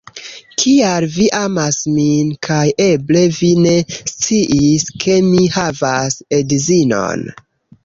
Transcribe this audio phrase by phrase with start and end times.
[0.61, 3.75] Kial vi amas min kaj eble vi ne
[4.15, 7.31] sciis ke mi havas edzinon